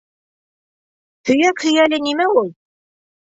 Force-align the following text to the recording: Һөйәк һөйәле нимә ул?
Һөйәк 1.29 1.61
һөйәле 1.67 2.01
нимә 2.07 2.27
ул? 2.41 2.49